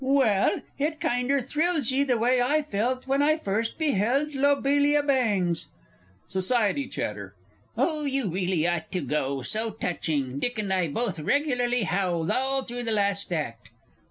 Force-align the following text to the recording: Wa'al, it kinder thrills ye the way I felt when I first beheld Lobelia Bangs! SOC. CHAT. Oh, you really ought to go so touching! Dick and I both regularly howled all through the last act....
Wa'al, 0.03 0.61
it 0.79 0.99
kinder 0.99 1.43
thrills 1.43 1.91
ye 1.91 2.03
the 2.03 2.17
way 2.17 2.41
I 2.41 2.63
felt 2.63 3.05
when 3.05 3.21
I 3.21 3.35
first 3.37 3.77
beheld 3.77 4.33
Lobelia 4.33 5.03
Bangs! 5.03 5.67
SOC. 6.25 6.89
CHAT. 6.89 7.17
Oh, 7.77 8.05
you 8.05 8.27
really 8.27 8.67
ought 8.67 8.91
to 8.93 9.01
go 9.01 9.43
so 9.43 9.69
touching! 9.69 10.39
Dick 10.39 10.57
and 10.57 10.73
I 10.73 10.87
both 10.87 11.19
regularly 11.19 11.83
howled 11.83 12.31
all 12.31 12.63
through 12.63 12.81
the 12.81 12.91
last 12.91 13.31
act.... 13.31 13.69